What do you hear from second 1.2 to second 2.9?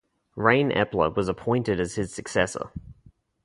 appointed as his successor.